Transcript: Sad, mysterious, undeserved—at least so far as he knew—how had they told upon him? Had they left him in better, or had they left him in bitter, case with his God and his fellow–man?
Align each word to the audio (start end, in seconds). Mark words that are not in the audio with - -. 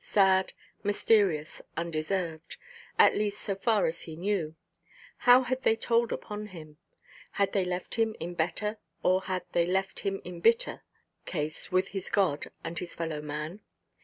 Sad, 0.03 0.53
mysterious, 0.81 1.61
undeserved—at 1.77 3.13
least 3.15 3.39
so 3.39 3.53
far 3.53 3.85
as 3.85 4.01
he 4.01 4.15
knew—how 4.15 5.43
had 5.43 5.61
they 5.61 5.75
told 5.75 6.11
upon 6.11 6.47
him? 6.47 6.77
Had 7.33 7.51
they 7.53 7.63
left 7.63 7.93
him 7.93 8.15
in 8.19 8.33
better, 8.33 8.79
or 9.03 9.21
had 9.21 9.43
they 9.51 9.67
left 9.67 9.99
him 9.99 10.19
in 10.25 10.39
bitter, 10.39 10.81
case 11.27 11.71
with 11.71 11.89
his 11.89 12.09
God 12.09 12.47
and 12.63 12.79
his 12.79 12.95
fellow–man? 12.95 13.61